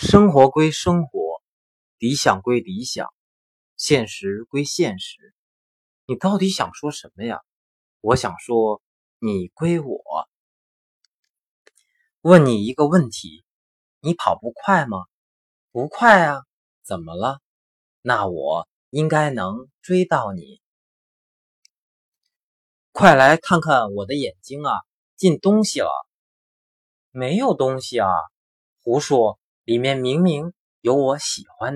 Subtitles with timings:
[0.00, 1.42] 生活归生活，
[1.98, 3.12] 理想归理想，
[3.76, 5.34] 现实归现实。
[6.06, 7.40] 你到底想说什么呀？
[8.00, 8.80] 我想说，
[9.18, 10.28] 你归我。
[12.20, 13.44] 问你一个问题：
[13.98, 14.98] 你跑步快吗？
[15.72, 16.42] 不快啊。
[16.84, 17.40] 怎么了？
[18.00, 20.62] 那我应该能追到你。
[22.92, 24.78] 快来看看我的眼睛啊！
[25.16, 25.90] 进东西了。
[27.10, 28.08] 没有东西啊！
[28.84, 29.40] 胡说。
[29.68, 31.58] 里面明明有我喜欢。